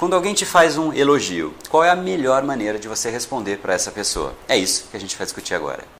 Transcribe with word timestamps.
Quando 0.00 0.14
alguém 0.14 0.32
te 0.32 0.46
faz 0.46 0.78
um 0.78 0.94
elogio, 0.94 1.52
qual 1.68 1.84
é 1.84 1.90
a 1.90 1.94
melhor 1.94 2.42
maneira 2.42 2.78
de 2.78 2.88
você 2.88 3.10
responder 3.10 3.58
para 3.58 3.74
essa 3.74 3.90
pessoa? 3.90 4.32
É 4.48 4.56
isso 4.56 4.86
que 4.90 4.96
a 4.96 5.00
gente 5.00 5.14
vai 5.14 5.26
discutir 5.26 5.52
agora. 5.52 5.99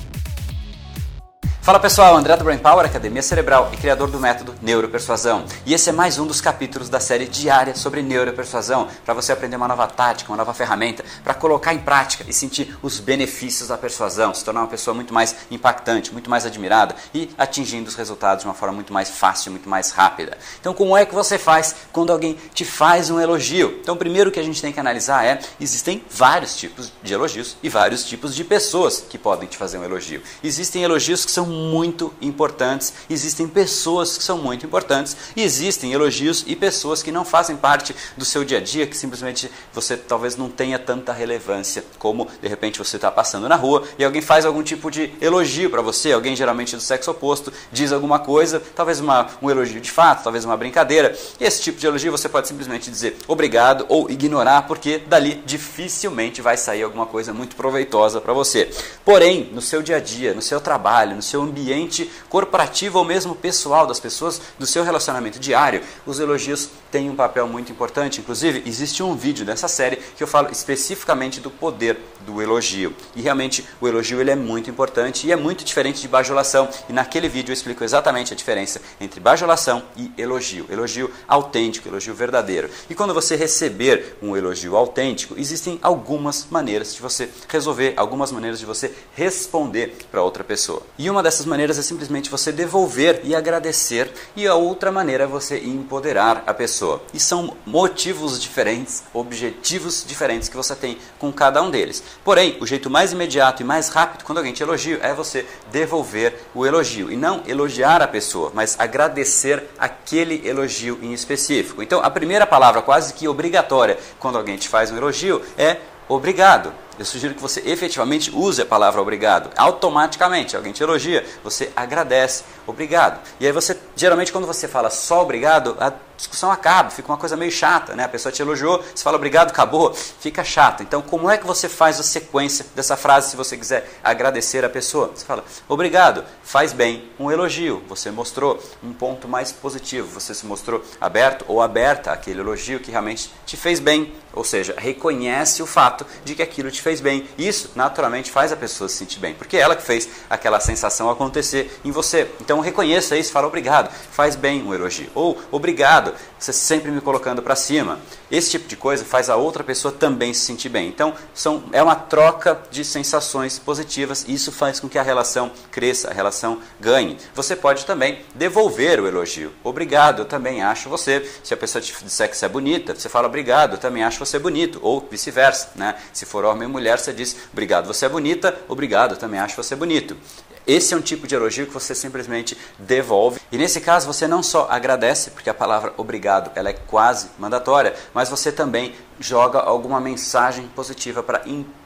Fala 1.61 1.79
pessoal, 1.79 2.17
André 2.17 2.35
do 2.35 2.43
Brain 2.43 2.57
Power, 2.57 2.87
Academia 2.87 3.21
Cerebral 3.21 3.69
e 3.71 3.77
criador 3.77 4.09
do 4.09 4.19
método 4.19 4.55
Neuropersuasão. 4.63 5.45
E 5.63 5.75
esse 5.75 5.91
é 5.91 5.93
mais 5.93 6.17
um 6.17 6.25
dos 6.25 6.41
capítulos 6.41 6.89
da 6.89 6.99
série 6.99 7.27
diária 7.27 7.75
sobre 7.75 8.01
neuropersuasão, 8.01 8.87
para 9.05 9.13
você 9.13 9.31
aprender 9.31 9.57
uma 9.57 9.67
nova 9.67 9.85
tática, 9.85 10.31
uma 10.31 10.37
nova 10.37 10.55
ferramenta, 10.55 11.05
para 11.23 11.35
colocar 11.35 11.71
em 11.71 11.77
prática 11.77 12.25
e 12.27 12.33
sentir 12.33 12.75
os 12.81 12.99
benefícios 12.99 13.67
da 13.67 13.77
persuasão, 13.77 14.33
se 14.33 14.43
tornar 14.43 14.61
uma 14.61 14.67
pessoa 14.69 14.95
muito 14.95 15.13
mais 15.13 15.35
impactante, 15.51 16.11
muito 16.11 16.31
mais 16.31 16.47
admirada 16.47 16.95
e 17.13 17.29
atingindo 17.37 17.87
os 17.87 17.93
resultados 17.93 18.41
de 18.41 18.47
uma 18.47 18.55
forma 18.55 18.73
muito 18.73 18.91
mais 18.91 19.11
fácil, 19.11 19.51
muito 19.51 19.69
mais 19.69 19.91
rápida. 19.91 20.39
Então, 20.59 20.73
como 20.73 20.97
é 20.97 21.05
que 21.05 21.13
você 21.13 21.37
faz 21.37 21.75
quando 21.91 22.11
alguém 22.11 22.39
te 22.55 22.65
faz 22.65 23.11
um 23.11 23.19
elogio? 23.19 23.77
Então, 23.83 23.95
primeiro 23.95 24.31
que 24.31 24.39
a 24.39 24.43
gente 24.43 24.59
tem 24.59 24.73
que 24.73 24.79
analisar 24.79 25.23
é: 25.23 25.39
existem 25.59 26.03
vários 26.09 26.57
tipos 26.57 26.91
de 27.03 27.13
elogios 27.13 27.55
e 27.61 27.69
vários 27.69 28.03
tipos 28.03 28.33
de 28.33 28.43
pessoas 28.43 29.05
que 29.07 29.19
podem 29.19 29.47
te 29.47 29.57
fazer 29.57 29.77
um 29.77 29.83
elogio. 29.83 30.23
Existem 30.43 30.81
elogios 30.81 31.23
que 31.23 31.29
são 31.29 31.50
muito 31.51 32.13
importantes, 32.21 32.93
existem 33.09 33.47
pessoas 33.47 34.17
que 34.17 34.23
são 34.23 34.37
muito 34.37 34.65
importantes 34.65 35.15
e 35.35 35.43
existem 35.43 35.91
elogios 35.93 36.43
e 36.47 36.55
pessoas 36.55 37.03
que 37.03 37.11
não 37.11 37.25
fazem 37.25 37.55
parte 37.55 37.95
do 38.17 38.25
seu 38.25 38.43
dia 38.43 38.57
a 38.57 38.61
dia, 38.61 38.87
que 38.87 38.97
simplesmente 38.97 39.51
você 39.73 39.95
talvez 39.95 40.35
não 40.35 40.49
tenha 40.49 40.79
tanta 40.79 41.13
relevância, 41.13 41.83
como 41.99 42.27
de 42.41 42.47
repente 42.47 42.79
você 42.79 42.95
está 42.95 43.11
passando 43.11 43.47
na 43.47 43.55
rua 43.55 43.83
e 43.97 44.03
alguém 44.03 44.21
faz 44.21 44.45
algum 44.45 44.63
tipo 44.63 44.89
de 44.89 45.13
elogio 45.21 45.69
para 45.69 45.81
você, 45.81 46.11
alguém 46.11 46.35
geralmente 46.35 46.75
do 46.75 46.81
sexo 46.81 47.11
oposto 47.11 47.51
diz 47.71 47.91
alguma 47.91 48.19
coisa, 48.19 48.61
talvez 48.75 48.99
uma, 48.99 49.27
um 49.41 49.49
elogio 49.49 49.79
de 49.79 49.91
fato, 49.91 50.23
talvez 50.23 50.45
uma 50.45 50.57
brincadeira. 50.57 51.15
E 51.39 51.43
esse 51.43 51.61
tipo 51.61 51.79
de 51.79 51.87
elogio 51.87 52.11
você 52.11 52.29
pode 52.29 52.47
simplesmente 52.47 52.89
dizer 52.89 53.17
obrigado 53.27 53.85
ou 53.89 54.09
ignorar, 54.09 54.63
porque 54.63 54.99
dali 54.99 55.41
dificilmente 55.45 56.41
vai 56.41 56.57
sair 56.57 56.83
alguma 56.83 57.05
coisa 57.05 57.33
muito 57.33 57.55
proveitosa 57.55 58.21
para 58.21 58.33
você. 58.33 58.69
Porém, 59.03 59.49
no 59.51 59.61
seu 59.61 59.81
dia 59.81 59.97
a 59.97 59.99
dia, 59.99 60.33
no 60.33 60.41
seu 60.41 60.59
trabalho, 60.59 61.15
no 61.15 61.21
seu 61.21 61.40
ambiente 61.41 62.09
corporativo 62.29 62.99
ou 62.99 63.05
mesmo 63.05 63.35
pessoal 63.35 63.87
das 63.87 63.99
pessoas, 63.99 64.41
do 64.57 64.65
seu 64.65 64.83
relacionamento 64.83 65.39
diário, 65.39 65.81
os 66.05 66.19
elogios 66.19 66.69
têm 66.91 67.09
um 67.09 67.15
papel 67.15 67.47
muito 67.47 67.71
importante. 67.71 68.19
Inclusive, 68.19 68.63
existe 68.65 69.01
um 69.01 69.15
vídeo 69.15 69.45
dessa 69.45 69.67
série 69.67 69.95
que 69.95 70.21
eu 70.21 70.27
falo 70.27 70.51
especificamente 70.51 71.39
do 71.39 71.49
poder 71.49 71.97
do 72.25 72.41
elogio. 72.41 72.93
E 73.15 73.21
realmente 73.21 73.65
o 73.79 73.87
elogio 73.87 74.19
ele 74.19 74.31
é 74.31 74.35
muito 74.35 74.69
importante 74.69 75.25
e 75.25 75.31
é 75.31 75.35
muito 75.35 75.63
diferente 75.63 76.01
de 76.01 76.07
bajulação. 76.07 76.69
E 76.89 76.93
naquele 76.93 77.27
vídeo 77.27 77.51
eu 77.51 77.53
explico 77.53 77.83
exatamente 77.83 78.33
a 78.33 78.35
diferença 78.35 78.81
entre 78.99 79.19
bajulação 79.19 79.83
e 79.95 80.11
elogio. 80.17 80.65
Elogio 80.69 81.09
autêntico, 81.27 81.87
elogio 81.87 82.13
verdadeiro. 82.13 82.69
E 82.89 82.95
quando 82.95 83.13
você 83.13 83.35
receber 83.35 84.17
um 84.21 84.35
elogio 84.35 84.75
autêntico, 84.75 85.35
existem 85.37 85.79
algumas 85.81 86.45
maneiras 86.49 86.93
de 86.93 87.01
você 87.01 87.29
resolver, 87.47 87.93
algumas 87.95 88.31
maneiras 88.31 88.59
de 88.59 88.65
você 88.65 88.93
responder 89.15 89.95
para 90.11 90.21
outra 90.21 90.43
pessoa. 90.43 90.83
E 90.97 91.09
uma 91.09 91.23
dessas 91.23 91.45
maneiras 91.45 91.79
é 91.79 91.81
simplesmente 91.81 92.29
você 92.29 92.51
devolver 92.51 93.21
e 93.23 93.35
agradecer, 93.35 94.11
e 94.35 94.47
a 94.47 94.55
outra 94.55 94.91
maneira 94.91 95.23
é 95.23 95.27
você 95.27 95.57
empoderar 95.57 96.43
a 96.45 96.53
pessoa. 96.53 96.80
E 97.13 97.19
são 97.19 97.55
motivos 97.65 98.41
diferentes, 98.41 99.03
objetivos 99.13 100.03
diferentes 100.07 100.49
que 100.49 100.57
você 100.57 100.75
tem 100.75 100.97
com 101.19 101.31
cada 101.31 101.61
um 101.61 101.69
deles. 101.69 102.03
Porém, 102.23 102.57
o 102.59 102.65
jeito 102.65 102.89
mais 102.89 103.11
imediato 103.11 103.61
e 103.61 103.65
mais 103.65 103.89
rápido 103.89 104.23
quando 104.23 104.39
alguém 104.39 104.53
te 104.53 104.63
elogia 104.63 104.99
é 105.01 105.13
você 105.13 105.45
devolver 105.71 106.35
o 106.53 106.65
elogio 106.65 107.11
e 107.11 107.15
não 107.15 107.43
elogiar 107.47 108.01
a 108.01 108.07
pessoa, 108.07 108.51
mas 108.53 108.79
agradecer 108.79 109.69
aquele 109.77 110.47
elogio 110.47 110.99
em 111.01 111.13
específico. 111.13 111.83
Então, 111.83 112.01
a 112.03 112.09
primeira 112.09 112.47
palavra 112.47 112.81
quase 112.81 113.13
que 113.13 113.27
obrigatória 113.27 113.97
quando 114.19 114.37
alguém 114.37 114.57
te 114.57 114.67
faz 114.67 114.91
um 114.91 114.97
elogio 114.97 115.41
é 115.57 115.77
obrigado. 116.07 116.73
Eu 116.99 117.05
sugiro 117.05 117.33
que 117.33 117.41
você 117.41 117.61
efetivamente 117.65 118.31
use 118.33 118.61
a 118.61 118.65
palavra 118.65 119.01
obrigado. 119.01 119.49
Automaticamente, 119.57 120.55
alguém 120.55 120.73
te 120.73 120.83
elogia, 120.83 121.25
você 121.43 121.71
agradece, 121.75 122.43
obrigado. 122.67 123.19
E 123.39 123.45
aí 123.45 123.51
você, 123.51 123.77
geralmente 123.95 124.31
quando 124.31 124.47
você 124.47 124.67
fala 124.67 124.89
só 124.89 125.21
obrigado, 125.21 125.75
a 125.79 125.93
discussão 126.21 126.51
acaba, 126.51 126.91
fica 126.91 127.11
uma 127.11 127.17
coisa 127.17 127.35
meio 127.35 127.51
chata, 127.51 127.95
né? 127.95 128.03
A 128.03 128.09
pessoa 128.09 128.31
te 128.31 128.41
elogiou, 128.41 128.83
você 128.93 129.03
fala 129.03 129.17
obrigado, 129.17 129.49
acabou, 129.49 129.93
fica 129.93 130.43
chato. 130.43 130.83
Então, 130.83 131.01
como 131.01 131.29
é 131.29 131.37
que 131.37 131.47
você 131.47 131.67
faz 131.67 131.99
a 131.99 132.03
sequência 132.03 132.65
dessa 132.75 132.95
frase 132.95 133.31
se 133.31 133.35
você 133.35 133.57
quiser 133.57 133.89
agradecer 134.03 134.63
a 134.63 134.69
pessoa? 134.69 135.11
Você 135.15 135.25
fala 135.25 135.43
obrigado, 135.67 136.23
faz 136.43 136.73
bem 136.73 137.09
um 137.19 137.31
elogio. 137.31 137.83
Você 137.89 138.11
mostrou 138.11 138.61
um 138.83 138.93
ponto 138.93 139.27
mais 139.27 139.51
positivo, 139.51 140.07
você 140.07 140.33
se 140.35 140.45
mostrou 140.45 140.83
aberto 140.99 141.43
ou 141.47 141.61
aberta 141.61 142.11
àquele 142.11 142.39
elogio 142.39 142.79
que 142.79 142.91
realmente 142.91 143.33
te 143.45 143.57
fez 143.57 143.79
bem, 143.79 144.13
ou 144.33 144.43
seja, 144.43 144.75
reconhece 144.77 145.63
o 145.63 145.65
fato 145.65 146.05
de 146.23 146.35
que 146.35 146.43
aquilo 146.43 146.69
te 146.69 146.80
fez 146.81 146.91
fez 146.91 146.99
bem. 146.99 147.25
Isso, 147.37 147.71
naturalmente, 147.75 148.29
faz 148.29 148.51
a 148.51 148.55
pessoa 148.57 148.89
se 148.89 148.97
sentir 148.97 149.19
bem, 149.19 149.33
porque 149.33 149.55
é 149.55 149.61
ela 149.61 149.75
que 149.75 149.81
fez 149.81 150.09
aquela 150.29 150.59
sensação 150.59 151.09
acontecer 151.09 151.79
em 151.85 151.91
você. 151.91 152.29
Então, 152.41 152.59
reconheça 152.59 153.17
isso, 153.17 153.31
fala 153.31 153.47
obrigado, 153.47 153.89
faz 154.11 154.35
bem 154.35 154.61
um 154.61 154.73
elogio. 154.73 155.09
Ou 155.15 155.41
obrigado, 155.51 156.13
você 156.37 156.51
sempre 156.51 156.91
me 156.91 156.99
colocando 156.99 157.41
para 157.41 157.55
cima. 157.55 157.99
Esse 158.29 158.51
tipo 158.51 158.67
de 158.67 158.75
coisa 158.75 159.05
faz 159.05 159.29
a 159.29 159.35
outra 159.35 159.63
pessoa 159.63 159.93
também 159.93 160.33
se 160.33 160.41
sentir 160.41 160.69
bem. 160.69 160.87
Então, 160.87 161.13
são, 161.33 161.63
é 161.71 161.81
uma 161.81 161.95
troca 161.95 162.59
de 162.69 162.83
sensações 162.83 163.59
positivas 163.59 164.25
e 164.27 164.33
isso 164.33 164.51
faz 164.51 164.79
com 164.79 164.89
que 164.89 164.97
a 164.97 165.03
relação 165.03 165.51
cresça, 165.69 166.09
a 166.09 166.13
relação 166.13 166.59
ganhe. 166.79 167.17
Você 167.33 167.55
pode 167.55 167.85
também 167.85 168.21
devolver 168.35 168.99
o 168.99 169.07
elogio. 169.07 169.53
Obrigado, 169.63 170.21
eu 170.21 170.25
também 170.25 170.61
acho 170.61 170.89
você. 170.89 171.29
Se 171.43 171.53
a 171.53 171.57
pessoa 171.57 171.81
te 171.81 171.93
disser 172.03 172.29
que 172.29 172.35
você 172.35 172.45
é 172.45 172.49
bonita, 172.49 172.95
você 172.95 173.07
fala 173.07 173.27
obrigado, 173.27 173.73
eu 173.73 173.77
também 173.77 174.03
acho 174.03 174.19
você 174.19 174.39
bonito. 174.39 174.79
Ou 174.81 175.05
vice-versa. 175.09 175.69
Né? 175.75 175.95
Se 176.13 176.25
for 176.25 176.43
homem 176.45 176.67
mulher, 176.71 176.99
você 176.99 177.13
diz 177.13 177.35
obrigado, 177.51 177.85
você 177.85 178.05
é 178.05 178.09
bonita, 178.09 178.57
obrigado, 178.67 179.17
também 179.17 179.39
acho 179.39 179.55
você 179.55 179.75
bonito. 179.75 180.17
Esse 180.65 180.93
é 180.93 180.97
um 180.97 181.01
tipo 181.01 181.27
de 181.27 181.35
elogio 181.35 181.65
que 181.65 181.73
você 181.73 181.95
simplesmente 181.95 182.57
devolve. 182.77 183.39
E 183.51 183.57
nesse 183.57 183.81
caso 183.81 184.05
você 184.05 184.27
não 184.27 184.43
só 184.43 184.67
agradece, 184.69 185.31
porque 185.31 185.49
a 185.49 185.53
palavra 185.53 185.93
obrigado 185.97 186.51
ela 186.55 186.69
é 186.69 186.73
quase 186.73 187.29
mandatória, 187.37 187.95
mas 188.13 188.29
você 188.29 188.51
também 188.51 188.93
joga 189.19 189.59
alguma 189.59 189.99
mensagem 189.99 190.67
positiva 190.75 191.23
para 191.23 191.41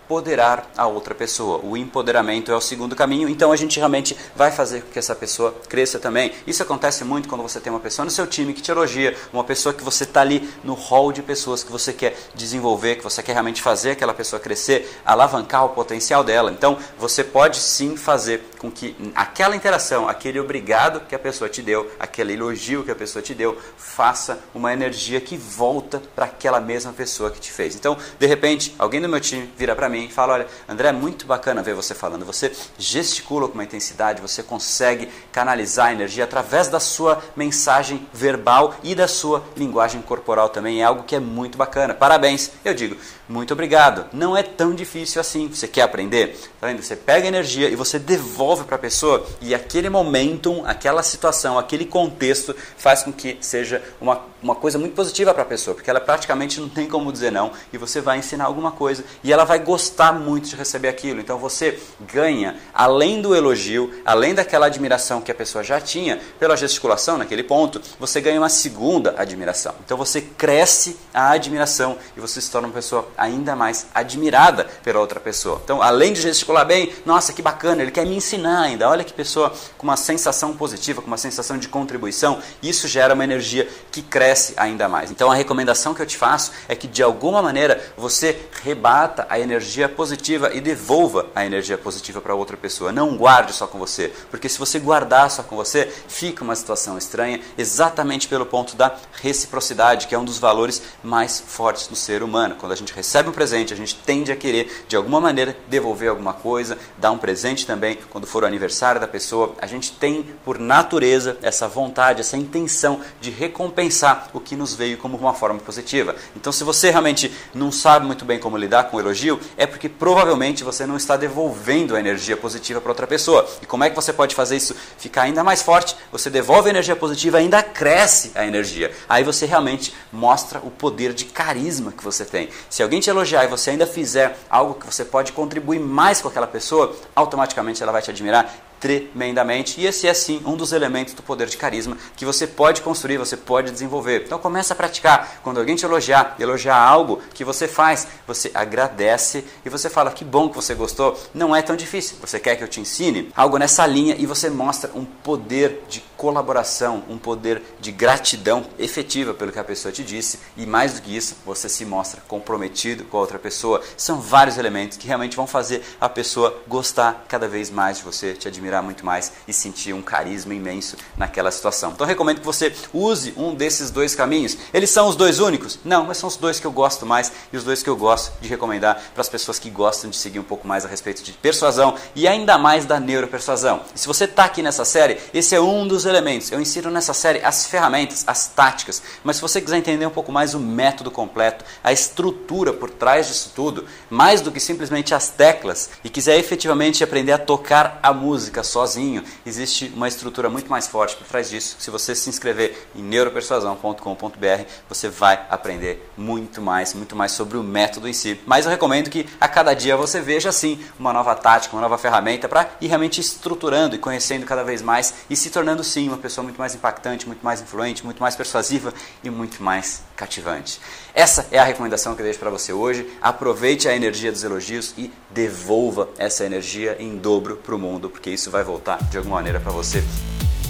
empoderar 0.06 0.72
a 0.78 0.86
outra 0.86 1.16
pessoa. 1.16 1.60
O 1.64 1.76
empoderamento 1.76 2.52
é 2.52 2.56
o 2.56 2.62
segundo 2.62 2.96
caminho, 2.96 3.28
então 3.28 3.52
a 3.52 3.56
gente 3.56 3.78
realmente 3.78 4.16
vai 4.36 4.52
fazer 4.52 4.82
com 4.82 4.92
que 4.92 5.00
essa 5.00 5.16
pessoa 5.16 5.54
cresça 5.68 5.98
também. 5.98 6.32
Isso 6.46 6.62
acontece 6.62 7.04
muito 7.04 7.28
quando 7.28 7.42
você 7.42 7.60
tem 7.60 7.74
uma 7.74 7.80
pessoa 7.80 8.06
no 8.06 8.12
seu 8.12 8.28
time 8.28 8.54
que 8.54 8.62
te 8.62 8.70
elogia, 8.70 9.18
uma 9.34 9.44
pessoa 9.44 9.74
que 9.74 9.84
você 9.84 10.04
está 10.04 10.22
ali 10.22 10.48
no 10.64 10.76
hall 10.76 11.12
de 11.12 11.24
pessoas 11.24 11.64
que 11.64 11.72
você 11.72 11.92
quer 11.92 12.16
desenvolver, 12.36 12.98
que 12.98 13.04
você 13.04 13.24
quer 13.24 13.34
realmente 13.34 13.64
fazer 13.64 13.92
aquela 13.92 14.14
pessoa 14.14 14.40
crescer, 14.40 15.02
alavancar 15.04 15.66
o 15.66 15.70
potencial 15.70 16.24
dela. 16.24 16.52
Então 16.52 16.78
você 17.00 17.24
pode 17.24 17.58
sim 17.58 17.98
fazer 17.98 18.44
com 18.60 18.70
que 18.70 18.96
aquela 19.16 19.56
interação, 19.56 20.08
aquele 20.08 20.40
obrigado 20.40 21.02
que 21.08 21.16
a 21.16 21.20
pessoa 21.20 21.50
te 21.50 21.64
deu, 21.64 21.90
aquele 22.00 22.34
elogio 22.34 22.84
que 22.84 22.92
a 22.92 22.96
pessoa 22.96 23.24
te 23.24 23.34
deu, 23.34 23.58
faça 23.76 24.40
uma 24.54 24.72
energia 24.72 25.20
que 25.20 25.36
volta 25.36 26.02
para 26.16 26.26
aquela 26.26 26.60
mesma 26.60 26.94
pessoa 26.94 27.32
que 27.32 27.40
te 27.40 27.52
fez. 27.52 27.76
Então, 27.76 27.98
de 28.20 28.28
repente, 28.28 28.76
alguém 28.78 29.02
do 29.02 29.10
meu 29.10 29.20
time 29.20 29.50
vira 29.58 29.76
para 29.76 29.90
mim 29.90 29.95
mim 29.96 30.06
e 30.06 30.12
fala: 30.12 30.34
Olha, 30.34 30.48
André, 30.68 30.90
é 30.90 30.92
muito 30.92 31.26
bacana 31.26 31.64
ver 31.64 31.74
você 31.74 31.94
falando. 31.94 32.26
Você 32.26 32.52
gesticula 32.78 33.48
com 33.48 33.56
uma 33.56 33.64
intensidade, 33.64 34.22
você 34.22 34.44
consegue 34.44 35.10
canalizar 35.32 35.88
a 35.88 35.94
energia 35.94 36.24
através 36.24 36.68
da 36.68 36.80
sua 36.80 37.24
mensagem 37.36 38.08
verbal 38.14 38.76
e 38.84 38.94
da 38.94 39.08
sua 39.08 39.44
linguagem 39.56 40.02
corporal 40.02 40.50
também. 40.50 40.82
É 40.82 40.86
algo 40.86 41.04
que 41.04 41.16
é 41.16 41.20
muito 41.20 41.58
bacana. 41.58 41.94
Parabéns. 41.94 42.52
Eu 42.64 42.74
digo: 42.74 42.98
Muito 43.28 43.54
obrigado. 43.54 44.06
Não 44.14 44.36
é 44.36 44.44
tão 44.44 44.74
difícil 44.74 45.20
assim. 45.20 45.48
Você 45.48 45.68
quer 45.68 45.82
aprender? 45.82 46.38
Tá 46.60 46.68
vendo? 46.68 46.82
Você 46.82 46.96
pega 46.96 47.26
a 47.26 47.28
energia 47.28 47.70
e 47.70 47.76
você 47.76 47.98
devolve 47.98 48.64
para 48.66 48.76
a 48.76 48.80
pessoa 48.80 49.26
e 49.42 49.54
aquele 49.54 49.90
momentum, 49.90 50.64
aquela 50.66 51.04
situação, 51.04 51.58
aquele 51.58 51.86
contexto 51.86 52.56
faz 52.78 53.04
com 53.04 53.12
que 53.12 53.38
seja 53.42 53.82
uma, 54.00 54.22
uma 54.42 54.56
coisa 54.56 54.78
muito 54.78 54.94
positiva 54.94 55.34
para 55.34 55.44
a 55.44 55.46
pessoa, 55.46 55.76
porque 55.76 55.90
ela 55.90 56.00
praticamente 56.00 56.60
não 56.60 56.70
tem 56.70 56.88
como 56.88 57.12
dizer 57.12 57.32
não 57.32 57.52
e 57.72 57.78
você 57.78 58.02
vai 58.02 58.18
ensinar 58.18 58.46
alguma 58.46 58.72
coisa 58.72 59.04
e 59.24 59.32
ela 59.32 59.44
vai 59.44 59.60
gostar 59.60 59.85
gostar 59.86 60.14
muito 60.14 60.50
de 60.50 60.56
receber 60.56 60.88
aquilo. 60.88 61.20
Então 61.20 61.38
você 61.38 61.80
ganha, 62.12 62.58
além 62.74 63.22
do 63.22 63.36
elogio, 63.36 63.94
além 64.04 64.34
daquela 64.34 64.66
admiração 64.66 65.22
que 65.22 65.32
a 65.32 65.36
pessoa 65.36 65.64
já 65.64 65.80
tinha 65.80 66.20
pela 66.40 66.58
gesticulação 66.58 67.20
naquele 67.20 67.44
ponto, 67.44 67.80
você 68.00 68.20
ganha 68.20 68.40
uma 68.40 68.50
segunda 68.50 69.14
admiração. 69.16 69.76
Então 69.86 69.96
você 69.96 70.22
cresce 70.22 70.98
a 71.14 71.32
admiração 71.32 71.98
e 72.18 72.20
você 72.20 72.42
se 72.42 72.50
torna 72.50 72.68
uma 72.68 72.74
pessoa 72.74 73.08
ainda 73.16 73.56
mais 73.56 73.86
admirada 73.94 74.66
pela 74.84 75.00
outra 75.00 75.20
pessoa. 75.20 75.62
Então, 75.64 75.82
além 75.82 76.14
de 76.14 76.22
gesticular 76.22 76.66
bem, 76.66 76.92
nossa, 77.06 77.32
que 77.32 77.44
bacana, 77.44 77.84
ele 77.84 77.92
quer 77.92 78.06
me 78.06 78.16
ensinar 78.16 78.62
ainda. 78.62 78.90
Olha 78.90 79.04
que 79.04 79.14
pessoa 79.14 79.54
com 79.78 79.84
uma 79.84 79.98
sensação 79.98 80.58
positiva, 80.58 81.02
com 81.02 81.08
uma 81.08 81.18
sensação 81.18 81.60
de 81.60 81.68
contribuição, 81.68 82.40
isso 82.64 82.88
gera 82.88 83.14
uma 83.14 83.24
energia 83.24 83.70
que 83.92 84.02
cresce 84.02 84.54
ainda 84.58 84.90
mais. 84.90 85.12
Então, 85.12 85.32
a 85.32 85.36
recomendação 85.36 85.94
que 85.94 86.02
eu 86.02 86.06
te 86.08 86.18
faço 86.18 86.52
é 86.68 86.76
que 86.76 86.88
de 86.88 87.04
alguma 87.04 87.42
maneira 87.42 87.94
você 87.96 88.40
rebata 88.64 89.28
a 89.30 89.40
energia 89.40 89.75
positiva 89.90 90.54
e 90.54 90.62
devolva 90.62 91.28
a 91.36 91.46
energia 91.46 91.78
positiva 91.78 92.22
para 92.22 92.34
outra 92.34 92.56
pessoa. 92.56 92.92
Não 92.92 93.18
guarde 93.18 93.52
só 93.52 93.68
com 93.68 93.78
você, 93.78 94.14
porque 94.32 94.48
se 94.48 94.58
você 94.58 94.80
guardar 94.80 95.30
só 95.30 95.44
com 95.44 95.56
você, 95.56 95.92
fica 96.08 96.44
uma 96.44 96.56
situação 96.56 96.98
estranha, 96.98 97.42
exatamente 97.58 98.28
pelo 98.28 98.46
ponto 98.46 98.76
da 98.76 98.96
reciprocidade, 99.22 100.08
que 100.08 100.16
é 100.16 100.18
um 100.18 100.24
dos 100.24 100.40
valores 100.40 100.82
mais 101.04 101.44
fortes 101.46 101.88
do 101.88 101.96
ser 101.96 102.24
humano. 102.24 102.56
Quando 102.58 102.72
a 102.72 102.76
gente 102.76 102.94
recebe 102.94 103.30
um 103.30 103.34
presente, 103.34 103.74
a 103.74 103.78
gente 103.78 103.96
tende 103.96 104.32
a 104.32 104.36
querer 104.36 104.86
de 104.88 104.96
alguma 104.96 105.20
maneira 105.20 105.58
devolver 105.68 106.10
alguma 106.10 106.34
coisa, 106.34 106.78
dar 106.98 107.12
um 107.12 107.18
presente 107.18 107.68
também 107.68 107.98
quando 108.10 108.26
for 108.26 108.44
o 108.44 108.48
aniversário 108.48 109.02
da 109.02 109.08
pessoa. 109.08 109.56
A 109.62 109.68
gente 109.68 109.92
tem 109.92 110.24
por 110.46 110.58
natureza 110.58 111.38
essa 111.42 111.68
vontade, 111.68 112.22
essa 112.22 112.38
intenção 112.38 113.02
de 113.20 113.30
recompensar 113.30 114.30
o 114.34 114.40
que 114.40 114.56
nos 114.56 114.74
veio 114.74 114.98
como 114.98 115.18
uma 115.18 115.34
forma 115.34 115.60
positiva. 115.60 116.16
Então, 116.36 116.52
se 116.52 116.64
você 116.64 116.92
realmente 116.92 117.32
não 117.54 117.72
sabe 117.72 118.06
muito 118.06 118.24
bem 118.24 118.40
como 118.40 118.58
lidar 118.58 118.86
com 118.86 118.98
o 118.98 119.00
elogio, 119.00 119.40
é 119.58 119.65
porque 119.68 119.90
provavelmente 119.90 120.64
você 120.64 120.86
não 120.86 120.98
está 120.98 121.16
devolvendo 121.18 121.96
a 121.96 122.00
energia 122.00 122.38
positiva 122.38 122.82
para 122.82 122.92
outra 122.92 123.08
pessoa. 123.08 123.48
E 123.62 123.66
como 123.66 123.84
é 123.84 123.90
que 123.90 123.96
você 123.96 124.12
pode 124.14 124.36
fazer 124.36 124.56
isso 124.56 124.76
ficar 124.98 125.24
ainda 125.24 125.44
mais 125.44 125.62
forte? 125.62 125.96
Você 126.12 126.30
devolve 126.30 126.70
a 126.70 126.72
energia 126.72 126.96
positiva, 126.96 127.38
ainda 127.38 127.62
cresce 127.64 128.32
a 128.36 128.46
energia. 128.46 128.92
Aí 129.08 129.24
você 129.24 129.46
realmente 129.46 129.94
mostra 130.12 130.60
o 130.60 130.72
poder 130.72 131.14
de 131.14 131.26
carisma 131.26 131.92
que 131.92 132.04
você 132.04 132.26
tem. 132.26 132.50
Se 132.70 132.84
alguém 132.84 133.00
te 133.00 133.10
elogiar 133.10 133.44
e 133.46 133.48
você 133.48 133.72
ainda 133.72 133.88
fizer 133.88 134.38
algo 134.50 134.76
que 134.76 134.86
você 134.86 135.06
pode 135.06 135.32
contribuir 135.32 135.80
mais 135.80 136.22
com 136.22 136.28
aquela 136.28 136.48
pessoa, 136.48 136.96
automaticamente 137.16 137.82
ela 137.82 137.92
vai 137.92 138.02
te 138.02 138.10
admirar 138.10 138.54
tremendamente. 138.86 139.82
E 139.82 139.88
esse 139.88 140.08
é 140.08 140.14
sim 140.14 140.44
um 140.46 140.56
dos 140.56 140.72
elementos 140.72 141.16
do 141.16 141.24
poder 141.24 141.48
de 141.48 141.58
carisma 141.58 141.98
que 142.16 142.24
você 142.24 142.46
pode 142.46 142.82
construir, 142.82 143.18
você 143.18 143.36
pode 143.36 143.72
desenvolver. 143.72 144.24
Então 144.26 144.38
começa 144.38 144.74
a 144.74 144.78
praticar. 144.78 145.40
Quando 145.42 145.60
alguém 145.60 145.76
te 145.76 145.84
elogiar, 145.84 146.36
elogiar 146.40 146.78
algo 146.78 147.20
que 147.34 147.44
você 147.44 147.68
faz, 147.68 148.08
você 148.28 148.52
agradece 148.54 149.44
e 149.66 149.70
você 149.70 149.90
fala 149.90 150.12
que 150.12 150.24
bom 150.24 150.50
que 150.50 150.56
você 150.56 150.76
gostou. 150.76 151.20
Não 151.34 151.56
é 151.56 151.64
tão 151.64 151.76
difícil. 151.76 152.18
Você 152.22 152.40
quer 152.40 152.56
que 152.58 152.64
eu 152.64 152.68
te 152.68 152.80
ensine 152.80 153.32
algo 153.36 153.58
nessa 153.58 153.88
linha 153.88 154.16
e 154.20 154.28
você 154.28 154.52
mostra 154.52 154.92
um 154.94 155.04
poder 155.04 155.84
de 155.90 156.02
colaboração, 156.18 157.04
um 157.10 157.18
poder 157.18 157.62
de 157.80 157.92
gratidão 157.92 158.66
efetiva 158.80 159.34
pelo 159.34 159.52
que 159.52 159.60
a 159.60 159.64
pessoa 159.64 159.92
te 159.92 160.04
disse 160.04 160.40
e 160.58 160.66
mais 160.66 160.94
do 160.94 161.02
que 161.02 161.16
isso, 161.16 161.36
você 161.46 161.70
se 161.70 161.86
mostra 161.86 162.22
comprometido 162.28 163.04
com 163.06 163.18
a 163.18 163.22
outra 163.22 163.40
pessoa. 163.40 163.82
São 163.98 164.20
vários 164.20 164.58
elementos 164.58 164.98
que 164.98 165.08
realmente 165.08 165.36
vão 165.36 165.48
fazer 165.48 165.84
a 166.00 166.08
pessoa 166.08 166.58
gostar 166.68 167.26
cada 167.28 167.48
vez 167.48 167.70
mais 167.70 167.98
de 167.98 168.04
você, 168.04 168.34
te 168.34 168.48
admirar 168.48 168.82
muito 168.82 169.06
mais 169.06 169.32
e 169.48 169.54
sentir 169.54 169.94
um 169.94 170.02
carisma 170.02 170.54
imenso 170.54 170.96
naquela 171.18 171.52
situação. 171.52 171.92
Então 171.92 172.08
recomendo 172.08 172.40
que 172.40 172.46
você 172.46 172.74
use 172.94 173.34
um 173.38 173.54
desses 173.54 173.92
dois 173.92 174.16
caminhos. 174.16 174.58
Eles 174.74 174.90
são 174.90 175.08
os 175.08 175.16
dois 175.16 175.40
únicos? 175.40 175.80
Não, 175.84 176.06
mas 176.06 176.18
são 176.18 176.28
os 176.28 176.38
dois 176.38 176.60
que 176.60 176.66
eu 176.66 176.72
gosto 176.72 177.06
mais 177.06 177.32
e 177.52 177.58
os 177.58 177.64
dois 177.64 177.84
que 177.84 177.90
eu 177.90 177.96
gosto 177.96 178.34
de 178.42 178.48
recomendar 178.48 179.02
para 179.14 179.22
as 179.22 179.30
pessoas 179.30 179.60
que 179.60 179.70
gostam 179.70 180.10
de 180.10 180.18
seguir 180.18 180.40
um 180.40 180.44
pouco 180.44 180.68
mais 180.68 180.86
a 180.86 180.88
respeito 180.88 181.24
de 181.24 181.34
persuasão 181.34 181.96
e 182.16 182.28
ainda 182.28 182.58
mais 182.58 182.86
da 182.86 183.00
neuropersuasão. 183.00 183.82
E 183.94 184.00
se 184.00 184.08
você 184.08 184.26
está 184.26 184.46
aqui 184.46 184.62
nessa 184.62 184.86
série, 184.86 185.18
esse 185.34 185.56
é 185.56 185.62
um 185.62 185.88
dos 185.88 186.05
elementos. 186.06 186.52
Eu 186.52 186.62
ensino 186.62 186.90
nessa 186.90 187.14
série 187.14 187.44
as 187.44 187.66
ferramentas, 187.66 188.24
as 188.28 188.48
táticas, 188.48 189.02
mas 189.24 189.38
se 189.38 189.42
você 189.42 189.62
quiser 189.62 189.78
entender 189.78 190.06
um 190.06 190.12
pouco 190.12 190.32
mais 190.32 190.54
o 190.54 190.60
método 190.60 191.12
completo, 191.12 191.66
a 191.84 191.92
estrutura 191.92 192.74
por 192.74 192.90
trás 192.90 193.28
disso 193.28 193.52
tudo, 193.56 193.86
mais 194.10 194.42
do 194.42 194.52
que 194.52 194.60
simplesmente 194.60 195.14
as 195.14 195.30
teclas, 195.30 195.90
e 196.04 196.10
quiser 196.10 196.38
efetivamente 196.38 197.04
aprender 197.04 197.32
a 197.32 197.38
tocar 197.38 198.00
a 198.02 198.14
música, 198.14 198.64
sozinho, 198.64 199.24
existe 199.46 199.92
uma 199.96 200.08
estrutura 200.08 200.50
muito 200.50 200.70
mais 200.70 200.88
forte 200.88 201.16
por 201.16 201.26
trás 201.26 201.50
disso. 201.50 201.78
Se 201.80 201.90
você 201.90 202.16
se 202.16 202.30
inscrever 202.30 202.88
em 202.96 203.02
neuropersuasão.com.br, 203.02 204.64
você 204.88 205.10
vai 205.10 205.46
aprender 205.50 206.10
muito 206.18 206.62
mais, 206.62 206.94
muito 206.94 207.16
mais 207.16 207.32
sobre 207.32 207.58
o 207.58 207.64
método 207.64 208.08
em 208.08 208.14
si. 208.14 208.40
Mas 208.46 208.66
eu 208.66 208.72
recomendo 208.72 209.10
que 209.10 209.28
a 209.40 209.48
cada 209.48 209.74
dia 209.74 209.98
você 209.98 210.22
veja 210.22 210.50
assim 210.50 210.80
uma 211.00 211.14
nova 211.14 211.36
tática, 211.36 211.76
uma 211.76 211.82
nova 211.82 211.98
ferramenta 211.98 212.48
para 212.48 212.70
ir 212.82 212.88
realmente 212.88 213.22
estruturando 213.22 213.96
e 213.96 214.00
conhecendo 214.00 214.46
cada 214.46 214.64
vez 214.64 214.82
mais 214.82 215.14
e 215.30 215.36
se 215.36 215.50
tornando 215.50 215.84
sim 215.96 216.10
uma 216.10 216.18
pessoa 216.18 216.44
muito 216.44 216.58
mais 216.58 216.76
impactante, 216.76 217.26
muito 217.26 217.42
mais 217.42 217.62
influente, 217.62 218.04
muito 218.04 218.20
mais 218.20 218.36
persuasiva 218.36 218.94
e 219.24 219.30
muito 219.30 219.64
mais 219.64 220.04
cativante. 220.16 220.82
Essa 221.14 221.48
é 221.52 221.58
a 221.58 221.64
recomendação 221.64 222.14
que 222.16 222.22
eu 222.22 222.26
deixo 222.26 222.40
para 222.40 222.50
você 222.50 222.74
hoje. 222.74 223.10
Aproveite 223.22 223.88
a 223.88 223.96
energia 223.96 224.30
dos 224.30 224.44
elogios 224.44 224.94
e 224.98 225.10
devolva 225.32 226.10
essa 226.18 226.44
energia 226.44 226.98
em 227.00 227.16
dobro 227.16 227.56
para 227.56 227.74
o 227.74 227.80
mundo, 227.80 228.10
porque 228.10 228.30
isso 228.30 228.52
vai 228.52 228.64
voltar 228.64 229.02
de 229.04 229.18
alguma 229.18 229.38
maneira 229.38 229.62
para 229.62 229.72
você 229.72 230.04